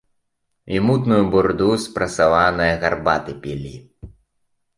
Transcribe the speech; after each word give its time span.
І 0.77 0.79
мутную 0.87 1.19
бурду 1.35 1.67
з 1.83 1.91
прасаванае 1.99 2.71
гарбаты 2.85 3.37
пілі. 3.45 3.75